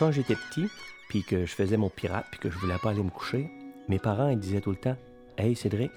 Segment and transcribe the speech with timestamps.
[0.00, 0.70] Quand j'étais petit,
[1.10, 3.50] puis que je faisais mon pirate, puis que je voulais pas aller me coucher,
[3.86, 4.96] mes parents disaient tout le temps
[5.36, 5.92] Hey Cédric,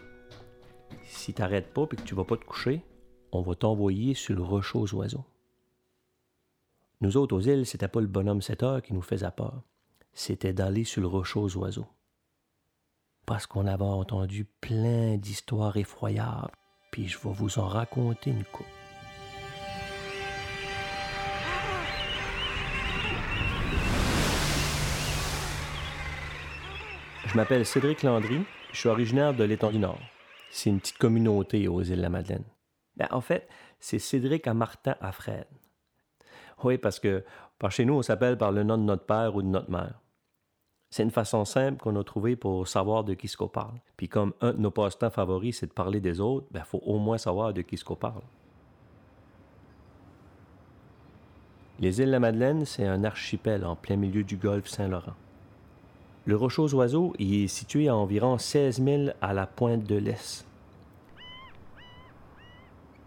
[1.05, 2.81] si t'arrêtes pas puis que tu vas pas te coucher,
[3.31, 5.23] on va t'envoyer sur le rocher aux oiseaux.
[6.99, 9.61] Nous autres aux îles, c'était pas le bonhomme 7 heures qui nous faisait peur,
[10.11, 11.87] c'était d'aller sur le rocher aux oiseaux.
[13.25, 16.51] Parce qu'on avait entendu plein d'histoires effroyables,
[16.91, 18.65] puis je vais vous en raconter une coupe.
[27.33, 29.97] Je m'appelle Cédric Landry, je suis originaire de l'étang du Nord.
[30.51, 32.43] C'est une petite communauté aux îles de la Madeleine.
[32.95, 35.47] Ben, en fait, c'est Cédric à Martin à Fred.
[36.63, 37.23] Oui, parce que
[37.57, 39.99] par chez nous, on s'appelle par le nom de notre père ou de notre mère.
[40.91, 43.79] C'est une façon simple qu'on a trouvée pour savoir de qui ce qu'on parle.
[43.97, 46.83] Puis comme un de nos passe-temps favoris, c'est de parler des autres, il ben, faut
[46.85, 48.21] au moins savoir de qui ce qu'on parle.
[51.79, 55.15] Les îles de la Madeleine, c'est un archipel en plein milieu du golfe Saint-Laurent.
[56.25, 60.45] Le Rocheux Oiseaux est situé à environ 16 000 à la pointe de l'Est.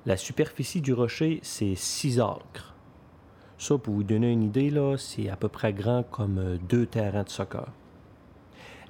[0.05, 2.75] La superficie du rocher, c'est 6 acres.
[3.59, 6.85] Ça, pour vous donner une idée, là, c'est à peu près grand comme euh, deux
[6.85, 7.67] terrains de soccer.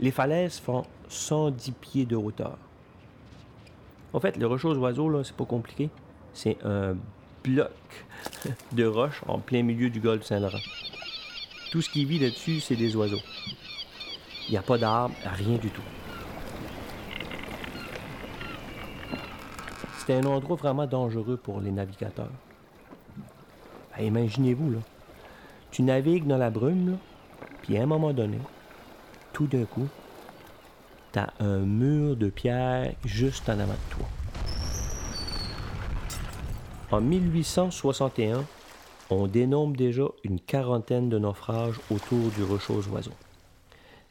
[0.01, 2.59] Les falaises font 110 pieds de hauteur.
[4.13, 5.89] En fait, le rocher aux oiseaux, c'est pas compliqué.
[6.35, 6.97] C'est un
[7.45, 7.71] bloc
[8.73, 10.59] de roche en plein milieu du golfe Saint-Laurent.
[11.71, 13.23] Tout ce qui vit là-dessus, c'est des oiseaux.
[14.49, 15.83] Il n'y a pas d'arbres, rien du tout.
[19.99, 22.31] C'était un endroit vraiment dangereux pour les navigateurs.
[23.97, 24.79] Ben, imaginez-vous, là.
[25.73, 26.99] Tu navigues dans la brume,
[27.63, 28.39] puis à un moment donné,
[29.33, 29.89] tout d'un coup,
[31.13, 34.07] tu as un mur de pierre juste en avant de toi.
[36.93, 38.45] En 1861,
[39.11, 43.11] on dénombre déjà une quarantaine de naufrages autour du rocher aux oiseaux.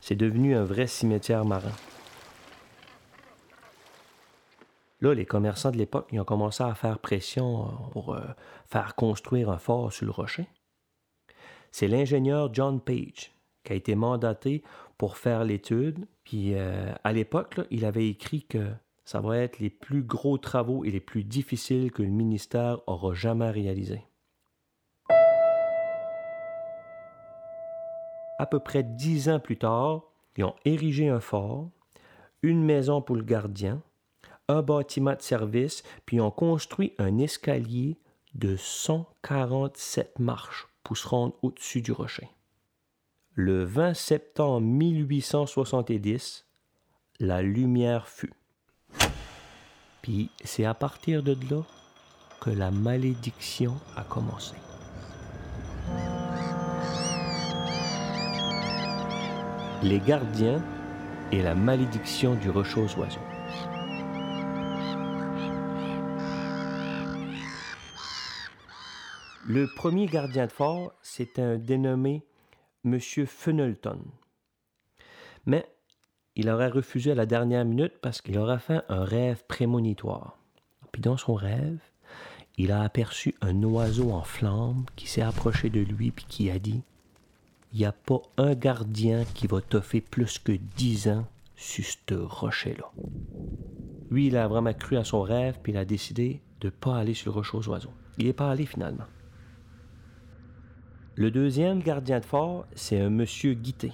[0.08, 1.72] C'est devenu un vrai cimetière marin.
[5.02, 8.22] Là, les commerçants de l'époque ont commencé à faire pression euh, pour euh,
[8.68, 10.46] faire construire un fort sur le rocher.
[11.72, 13.32] C'est l'ingénieur John Page
[13.64, 14.62] qui a été mandaté
[15.00, 16.06] pour faire l'étude.
[16.24, 18.74] Puis euh, à l'époque, il avait écrit que
[19.06, 23.16] ça va être les plus gros travaux et les plus difficiles que le ministère aura
[23.16, 24.04] jamais réalisés.
[28.40, 30.04] À peu près dix ans plus tard,
[30.38, 31.70] ils ont érigé un fort,
[32.42, 33.82] une maison pour le gardien,
[34.48, 37.98] un bâtiment de service, puis ont construit un escalier
[38.36, 42.30] de 147 marches pour se rendre au-dessus du rocher.
[43.34, 46.46] Le 20 septembre 1870,
[47.20, 48.34] la lumière fut.
[50.02, 51.64] Puis c'est à partir de là
[52.42, 54.56] que la malédiction a commencé.
[59.88, 60.64] Les gardiens
[61.32, 63.20] et la malédiction du rocher aux oiseaux.
[69.46, 72.24] Le premier gardien de fort, c'est un dénommé
[72.84, 73.00] M.
[73.00, 74.00] Fenelton.
[75.46, 75.68] Mais
[76.36, 80.40] il aurait refusé à la dernière minute parce qu'il aurait fait un rêve prémonitoire.
[80.94, 81.78] Puis dans son rêve,
[82.58, 86.58] il a aperçu un oiseau en flammes qui s'est approché de lui puis qui a
[86.58, 86.82] dit
[87.76, 91.28] il n'y a pas un gardien qui va toffer plus que dix ans
[91.58, 92.90] sur ce rocher-là.
[94.10, 96.96] Lui, il a vraiment cru à son rêve, puis il a décidé de ne pas
[96.96, 97.92] aller sur le rocher aux oiseaux.
[98.18, 99.04] Il n'est pas allé finalement.
[101.16, 103.92] Le deuxième gardien de fort, c'est un monsieur Guité.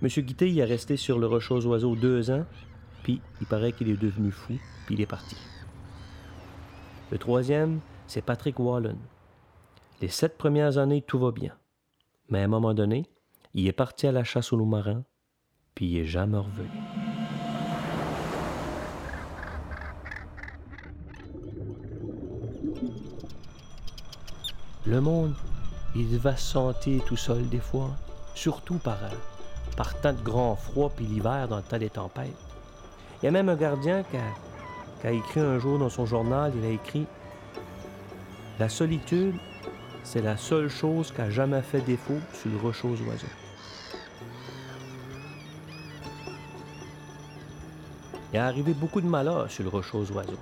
[0.00, 2.46] Monsieur Guité, il est resté sur le rocher aux oiseaux deux ans,
[3.02, 4.54] puis il paraît qu'il est devenu fou,
[4.86, 5.36] puis il est parti.
[7.10, 8.96] Le troisième, c'est Patrick Wallen.
[10.00, 11.52] Les sept premières années, tout va bien.
[12.30, 13.06] Mais à un moment donné,
[13.54, 15.02] il est parti à la chasse aux loups marins,
[15.74, 16.68] puis il est jamais revenu.
[24.86, 25.34] Le monde,
[25.96, 27.90] il va se sentir tout seul des fois,
[28.34, 28.98] surtout par,
[29.76, 32.36] par tant de grand froid puis l'hiver dans le temps des tempêtes.
[33.20, 36.64] Il y a même un gardien qui a écrit un jour dans son journal, il
[36.64, 37.06] a écrit
[38.60, 39.34] La solitude
[40.04, 43.26] c'est la seule chose qui a jamais fait défaut sur le rocher aux oiseaux.
[48.32, 50.38] Il est arrivé beaucoup de malheurs sur le rocher aux oiseaux.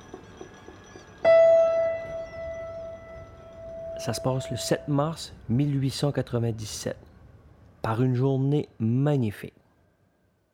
[3.98, 6.96] Ça se passe le 7 mars 1897,
[7.82, 9.54] par une journée magnifique.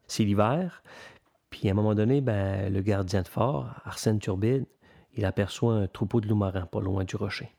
[0.06, 0.82] C'est l'hiver,
[1.50, 4.66] puis à un moment donné, ben, le gardien de fort, Arsène Turbide,
[5.14, 7.54] il aperçoit un troupeau de loups marins pas loin du rocher.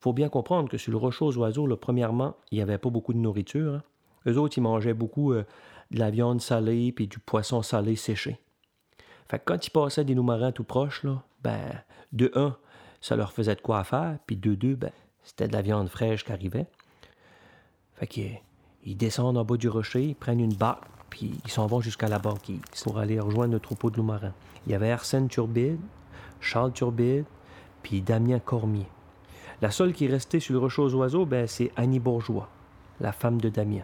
[0.00, 3.12] Faut bien comprendre que sur le rocher aux oiseaux, premièrement, il n'y avait pas beaucoup
[3.12, 3.74] de nourriture.
[3.74, 3.82] Hein.
[4.26, 5.44] Eux autres, ils mangeaient beaucoup euh,
[5.90, 8.38] de la viande salée puis du poisson salé séché.
[9.28, 12.56] Fait quand ils passaient des loups tout proches, là, ben, de un,
[13.00, 14.90] ça leur faisait de quoi faire, puis de deux, ben,
[15.22, 16.66] c'était de la viande fraîche qui arrivait.
[17.94, 21.80] Fait qu'ils descendent en bas du rocher, ils prennent une barque, puis ils s'en vont
[21.80, 24.12] jusqu'à la banquise pour aller rejoindre le troupeau de loups
[24.66, 25.80] Il y avait Arsène Turbide,
[26.40, 27.24] Charles Turbide,
[27.82, 28.86] puis Damien Cormier.
[29.60, 32.48] La seule qui est restée sur le rocher aux oiseaux, ben, c'est Annie Bourgeois,
[33.00, 33.82] la femme de Damien.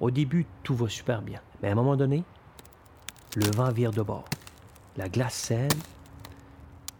[0.00, 1.40] Au début, tout va super bien.
[1.62, 2.24] Mais à un moment donné,
[3.36, 4.24] le vent vire de bord.
[4.96, 5.74] La glace cède,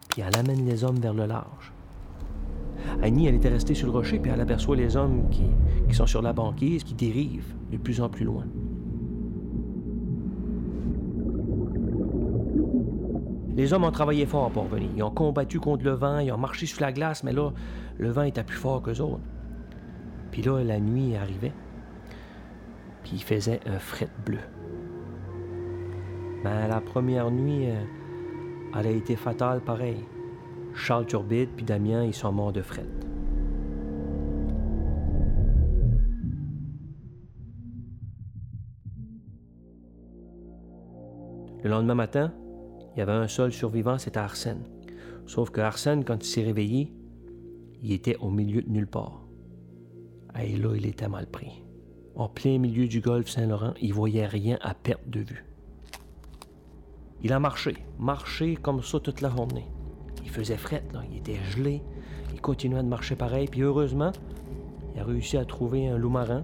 [0.09, 1.73] puis elle amène les hommes vers le large.
[3.03, 6.23] Annie, elle était restée sur le rocher, puis elle aperçoit les hommes qui sont sur
[6.23, 8.45] la banquise, qui dérivent de plus en plus loin.
[13.59, 14.89] Les hommes ont travaillé fort pour venir.
[14.95, 17.51] Ils ont combattu contre le vent, ils ont marché sur la glace, mais là,
[17.99, 19.25] le vent était plus fort qu'eux autres.
[20.31, 21.53] Puis là, la nuit arrivait.
[23.03, 24.39] Puis il faisait un fret bleu.
[26.45, 27.83] Ben, la première nuit, euh,
[28.79, 30.05] elle a été fatale pareil.
[30.75, 32.87] Charles Turbide puis Damien, ils sont morts de fret.
[41.65, 42.33] Le lendemain matin,
[42.99, 44.65] il y avait un seul survivant, c'était Arsène.
[45.25, 46.93] Sauf que Arsène, quand il s'est réveillé,
[47.81, 49.23] il était au milieu de nulle part.
[50.43, 51.63] Et là, il était mal pris.
[52.17, 55.45] En plein milieu du golfe Saint-Laurent, il voyait rien à perte de vue.
[57.23, 59.69] Il a marché, marché comme ça toute la journée.
[60.25, 61.85] Il faisait fret, il était gelé.
[62.35, 64.11] Il continuait de marcher pareil, puis heureusement,
[64.97, 66.43] il a réussi à trouver un loup marin.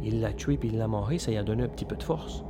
[0.00, 2.04] Il l'a tué, puis il l'a mangé, ça lui a donné un petit peu de
[2.04, 2.44] force.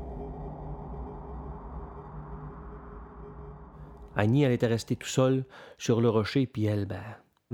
[4.17, 5.45] Annie, elle était restée tout seule
[5.77, 7.03] sur le rocher, puis elle, ben,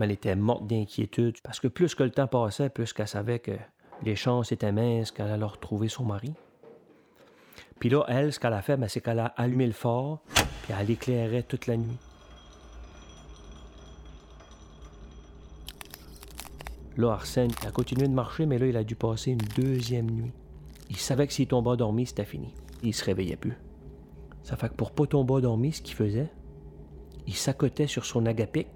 [0.00, 3.52] elle était morte d'inquiétude, parce que plus que le temps passait, plus qu'elle savait que
[4.04, 6.32] les chances étaient minces qu'elle allait retrouver son mari.
[7.80, 10.20] Puis là, elle, ce qu'elle a fait, ben, c'est qu'elle a allumé le phare,
[10.62, 11.98] puis elle éclairait toute la nuit.
[16.96, 20.32] Là, Arsène a continué de marcher, mais là, il a dû passer une deuxième nuit.
[20.90, 22.54] Il savait que s'il tombait endormi, c'était fini.
[22.82, 23.56] Il se réveillait plus.
[24.42, 26.30] Ça fait que pour pas tomber endormi, ce qu'il faisait,
[27.26, 28.68] il s'accotait sur son agapic.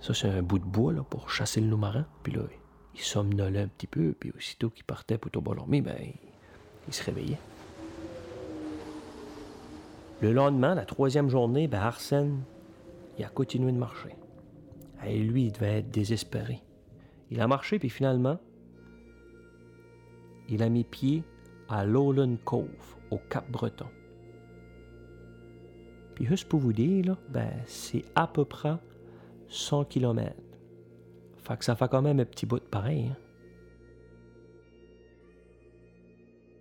[0.00, 2.06] Ça, c'est un bout de bois pour chasser le loup marin.
[2.22, 2.42] Puis là,
[2.94, 5.96] il somnolait un petit peu, puis aussitôt qu'il partait pour endormi, ben,
[6.86, 7.38] il se réveillait.
[10.20, 12.42] Le lendemain, la troisième journée, ben Arsène,
[13.18, 14.14] il a continué de marcher.
[15.06, 16.62] Et lui, il devait être désespéré.
[17.30, 18.38] Il a marché, puis finalement,
[20.48, 21.24] il a mis pied
[21.68, 23.86] à Lowland Cove, au Cap-Breton.
[26.14, 28.76] Puis juste pour vous dire, ben, c'est à peu près
[29.48, 30.34] 100 km.
[31.36, 33.10] Fait que ça fait quand même un petit bout de pareil.
[33.10, 33.16] Hein.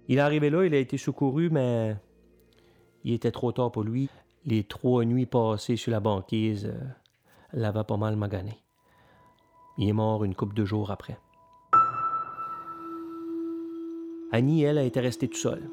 [0.07, 1.95] Il est arrivé là, il a été secouru, mais
[3.03, 4.09] il était trop tard pour lui.
[4.45, 6.77] Les trois nuits passées sur la banquise euh,
[7.53, 8.59] l'avaient pas mal magané.
[9.77, 11.17] Il est mort une couple de jours après.
[14.33, 15.69] Annie, elle, a été restée toute seule.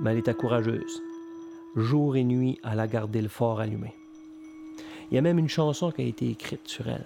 [0.00, 1.02] Mais elle était courageuse.
[1.76, 3.94] Jour et nuit, elle a gardé le fort allumé.
[5.10, 7.04] Il y a même une chanson qui a été écrite sur elle.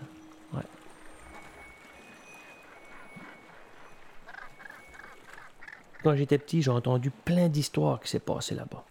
[6.02, 8.84] Quand j'étais petit, j'ai entendu plein d'histoires qui s'est passées là-bas.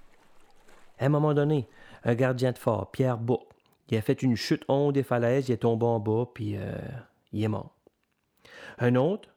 [1.00, 1.68] À un moment donné,
[2.04, 3.48] un gardien de fort, Pierre Bourg,
[3.90, 6.56] il a fait une chute en haut des falaises, il est tombé en bas, puis
[6.56, 6.76] euh,
[7.32, 7.74] il est mort.
[8.78, 9.30] Un autre,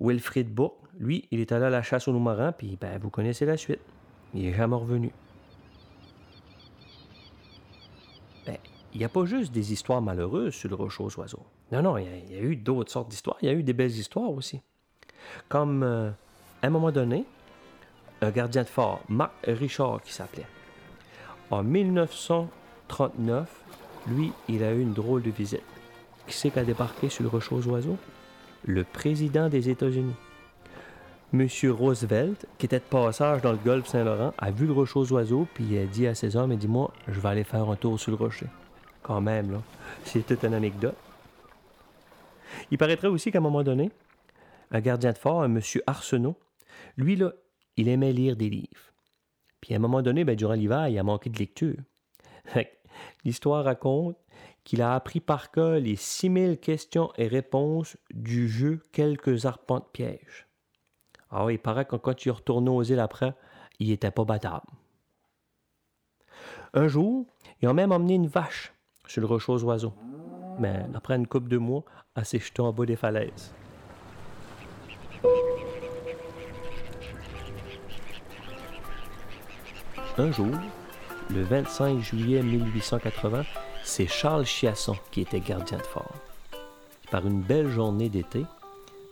[0.00, 3.08] Wilfrid Bourg, lui, il est allé à la chasse aux loups marins, puis ben, vous
[3.08, 3.80] connaissez la suite.
[4.34, 5.10] Il est jamais revenu.
[8.44, 8.58] Ben,
[8.94, 11.44] il n'y a pas juste des histoires malheureuses sur le rocher aux oiseaux.
[11.72, 13.36] Non, non, il y, a, eu d'autres sortes d'histoires.
[13.42, 14.62] Il y a eu des belles histoires aussi.
[15.48, 16.10] Comme, euh,
[16.62, 17.26] à un moment donné,
[18.22, 20.46] un gardien de fort, Marc Richard, qui s'appelait,
[21.50, 23.48] en 1939,
[24.08, 25.62] lui, il a eu une drôle de visite.
[26.26, 27.96] Qui c'est qui a débarqué sur le rocher aux oiseaux?
[28.64, 30.16] Le président des États-Unis.
[31.32, 35.12] Monsieur Roosevelt, qui était de passage dans le golfe Saint-Laurent, a vu le rocher aux
[35.12, 37.68] oiseaux, puis il a dit à ses hommes, il dit, moi, je vais aller faire
[37.68, 38.46] un tour sur le rocher.
[39.08, 39.62] Quand même, là.
[40.04, 40.94] Toute une anecdote.
[42.70, 43.90] Il paraîtrait aussi qu'à un moment donné,
[44.70, 46.36] un gardien de fort, un monsieur Arsenault,
[46.98, 47.32] lui, là,
[47.78, 48.92] il aimait lire des livres.
[49.62, 51.78] Puis à un moment donné, ben, durant l'hiver, il a manqué de lecture.
[53.24, 54.18] L'histoire raconte
[54.62, 59.86] qu'il a appris par cœur les 6000 questions et réponses du jeu Quelques arpents de
[59.90, 60.46] piège.
[61.30, 63.32] Ah il paraît que quand il est aux îles après,
[63.78, 64.66] il n'était pas battable.
[66.74, 67.26] Un jour,
[67.62, 68.74] ils ont même emmené une vache
[69.08, 69.94] sur le rocher aux oiseaux.
[70.60, 71.82] mais après une couple de mois,
[72.24, 73.52] s'est jetée en bas des falaises.
[80.16, 80.54] Un jour,
[81.30, 83.44] le 25 juillet 1880,
[83.84, 86.12] c'est Charles Chiasson qui était gardien de fort.
[87.10, 88.44] Par une belle journée d'été,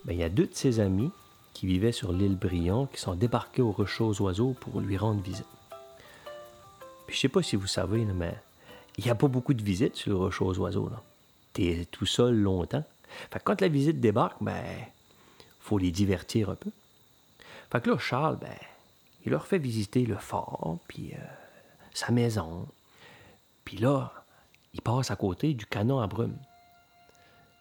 [0.05, 1.13] ben, il y a deux de ses amis
[1.55, 5.23] qui vivaient sur l'île Briand qui sont débarqués au Rocher aux Oiseaux pour lui rendre
[5.23, 5.47] visite.
[7.07, 8.35] Puis je sais pas si vous savez, mais
[8.99, 10.91] il n'y a pas beaucoup de visites sur le Rocher aux Oiseaux.
[11.53, 12.85] Tu es tout seul longtemps.
[13.31, 14.65] Fait quand la visite débarque, ben,
[15.61, 16.71] faut les divertir un peu.
[17.71, 18.57] Fait que là, Charles, ben,
[19.25, 21.25] il leur fait visiter le fort, puis euh,
[21.93, 22.67] sa maison.
[23.65, 24.13] Puis là,
[24.73, 26.37] il passe à côté du canon à brume.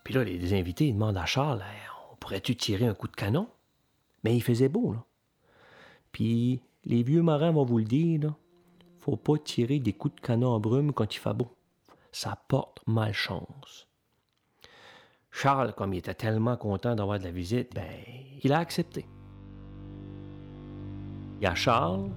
[0.04, 1.63] Puis là, les invités demandent à Charles
[2.12, 3.48] On pourrait-tu tirer un coup de canon
[4.24, 5.04] Mais il faisait beau, là.
[6.12, 8.34] Puis les vieux marins vont vous le dire
[9.06, 11.52] faut pas tirer des coups de canon en brume quand il fait beau.
[12.12, 13.88] Ça porte malchance.
[15.30, 17.86] Charles, comme il était tellement content d'avoir de la visite, ben,
[18.44, 19.06] il a accepté.
[21.40, 22.10] Il y a Charles,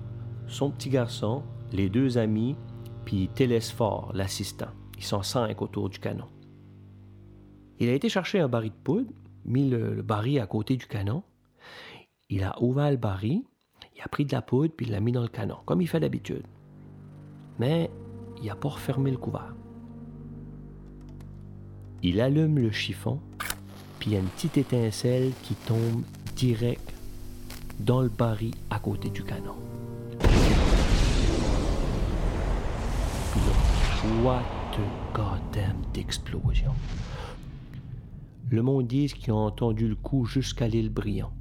[0.46, 1.42] son petit garçon,
[1.72, 2.56] les deux amis,
[3.04, 4.70] puis Télésphore, l'assistant.
[4.96, 6.28] Ils sont cinq autour du canon.
[7.80, 9.12] Il a été chercher un baril de poudre,
[9.44, 11.22] mis le, baril à côté du canon.
[12.30, 13.42] Il a ouvert le baril,
[13.94, 15.86] il a pris de la poudre, puis il l'a mis dans le canon, comme il
[15.86, 16.46] fait d'habitude.
[17.58, 17.90] Mais
[18.40, 19.54] il n'a pas refermé le couvert.
[22.02, 23.18] Il allume le chiffon,
[23.98, 26.02] puis il y a une petite étincelle qui tombe
[26.36, 26.94] direct
[27.80, 29.56] dans le baril à côté du canon.
[34.22, 34.42] what
[35.92, 36.72] d'explosion.
[38.50, 41.32] Le monde dit qu'ils ont entendu le coup jusqu'à l'île Briand.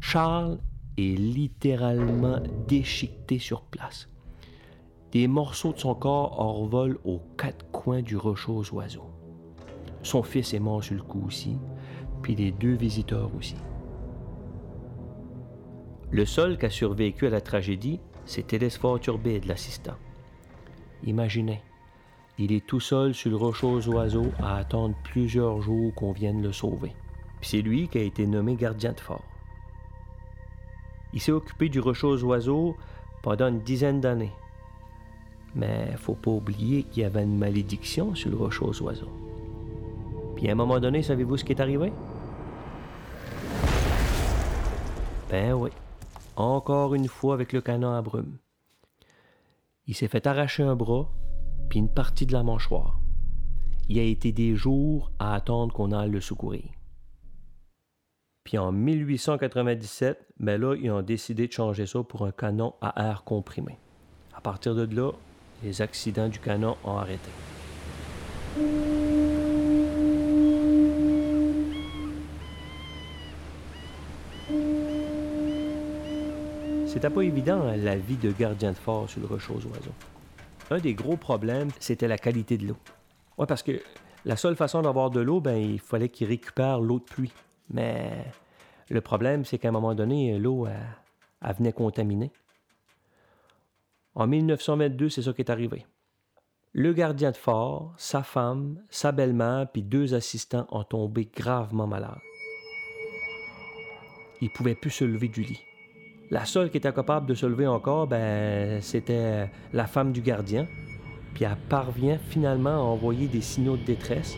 [0.00, 0.58] Charles
[0.98, 4.08] est littéralement déchiqueté sur place.
[5.12, 9.10] Des morceaux de son corps envolent aux quatre coins du rocher aux oiseaux.
[10.02, 11.56] Son fils est mort sur le coup aussi,
[12.22, 13.56] puis les deux visiteurs aussi.
[16.10, 19.96] Le seul qui a survécu à la tragédie, c'est Télésphore Turbide, l'assistant.
[21.04, 21.62] Imaginez,
[22.38, 26.42] il est tout seul sur le rocher aux oiseaux à attendre plusieurs jours qu'on vienne
[26.42, 26.92] le sauver.
[27.40, 29.27] C'est lui qui a été nommé gardien de fort.
[31.12, 32.76] Il s'est occupé du rocher aux oiseaux
[33.22, 34.32] pendant une dizaine d'années.
[35.54, 39.12] Mais faut pas oublier qu'il y avait une malédiction sur le rocher aux oiseaux.
[40.36, 41.92] Puis à un moment donné, savez-vous ce qui est arrivé?
[45.30, 45.70] Ben oui,
[46.36, 48.38] encore une fois avec le canon à brume.
[49.86, 51.10] Il s'est fait arracher un bras,
[51.68, 53.00] puis une partie de la mâchoire.
[53.88, 56.77] Il a été des jours à attendre qu'on aille le secourir.
[58.48, 63.10] Puis en 1897, ben là, ils ont décidé de changer ça pour un canon à
[63.10, 63.76] air comprimé.
[64.34, 65.12] À partir de là,
[65.62, 67.28] les accidents du canon ont arrêté.
[76.86, 79.92] C'était pas évident hein, la vie de gardien de fort sur le rocher aux oiseaux.
[80.70, 82.78] Un des gros problèmes, c'était la qualité de l'eau.
[83.36, 83.72] Oui, parce que
[84.24, 87.34] la seule façon d'avoir de l'eau, ben, il fallait qu'il récupère l'eau de pluie.
[87.70, 88.24] Mais
[88.88, 92.30] le problème, c'est qu'à un moment donné, l'eau, elle, venait contaminer.
[94.14, 95.86] En 1922, c'est ça qui est arrivé.
[96.72, 102.18] Le gardien de fort, sa femme, sa belle-mère, puis deux assistants ont tombé gravement malades.
[104.40, 105.62] Ils ne pouvaient plus se lever du lit.
[106.30, 110.66] La seule qui était capable de se lever encore, ben, c'était la femme du gardien.
[111.34, 114.36] Puis elle parvient finalement à envoyer des signaux de détresse.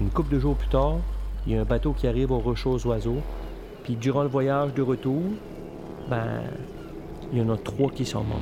[0.00, 0.98] Une couple de jours plus tard,
[1.46, 3.20] il y a un bateau qui arrive au rocher aux oiseaux.
[3.84, 5.22] Puis durant le voyage de retour,
[6.08, 6.42] ben,
[7.30, 8.40] il y en a trois qui sont morts.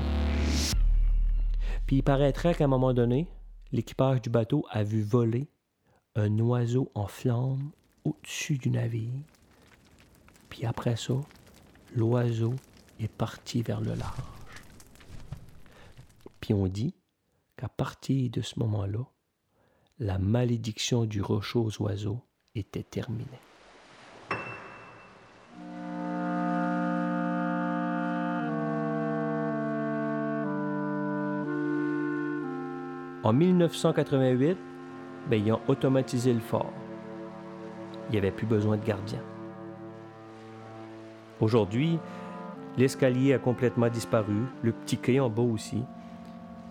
[1.86, 3.26] Puis il paraîtrait qu'à un moment donné,
[3.72, 5.48] l'équipage du bateau a vu voler
[6.14, 7.70] un oiseau en flammes
[8.04, 9.10] au-dessus du navire.
[10.48, 11.14] Puis après ça,
[11.94, 12.54] l'oiseau
[13.00, 14.22] est parti vers le large.
[16.40, 16.94] Puis on dit
[17.56, 19.00] qu'à partir de ce moment-là,
[19.98, 22.20] la malédiction du rocher aux oiseaux
[22.54, 23.26] était terminée.
[33.24, 34.56] En 1988,
[35.28, 36.72] ben, ils ont automatisé le fort
[38.08, 39.20] il n'y avait plus besoin de gardien.
[41.40, 41.98] Aujourd'hui,
[42.76, 45.82] l'escalier a complètement disparu, le petit quai en bas aussi.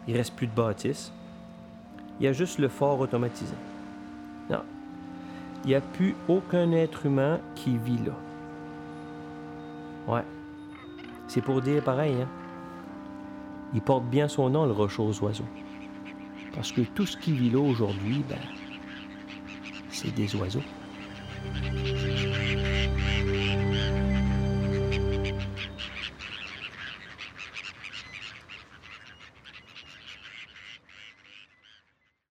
[0.07, 1.11] Il reste plus de bâtisse.
[2.19, 3.55] Il y a juste le fort automatisé.
[4.49, 4.61] Non.
[5.63, 8.13] Il n'y a plus aucun être humain qui vit là.
[10.07, 10.23] Ouais.
[11.27, 12.27] C'est pour dire pareil, hein?
[13.73, 15.45] il porte bien son nom, le rocher aux oiseaux.
[16.55, 18.37] Parce que tout ce qui vit là aujourd'hui, ben,
[19.89, 20.63] c'est des oiseaux.